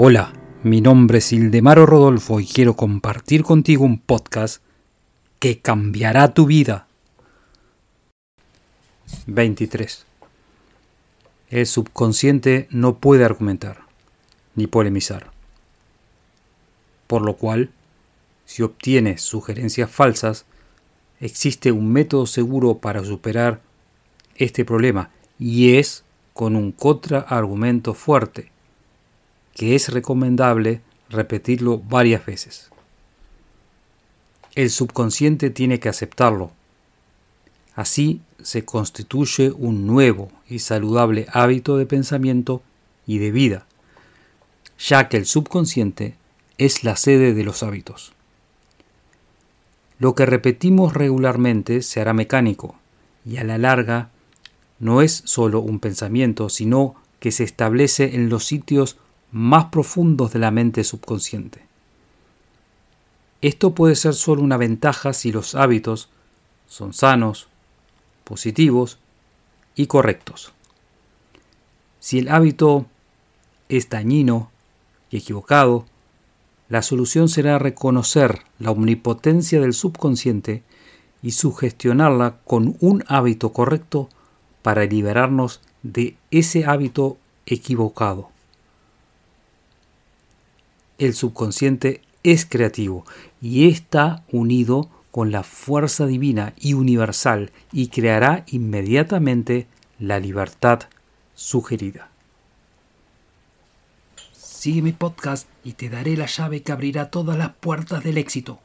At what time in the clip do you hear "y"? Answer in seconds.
2.38-2.46, 25.40-25.74, 40.48-40.60, 43.04-43.18, 53.26-53.38, 69.76-69.86, 75.10-75.18, 81.22-81.32, 93.40-93.68, 96.58-96.74, 97.72-97.88, 105.62-105.74